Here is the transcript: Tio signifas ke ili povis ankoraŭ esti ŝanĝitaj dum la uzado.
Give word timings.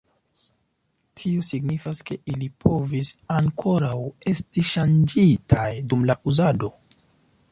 Tio 1.19 1.43
signifas 1.49 2.01
ke 2.07 2.17
ili 2.33 2.47
povis 2.65 3.11
ankoraŭ 3.37 3.93
esti 4.33 4.65
ŝanĝitaj 4.73 5.69
dum 5.93 6.09
la 6.13 6.17
uzado. 6.33 6.75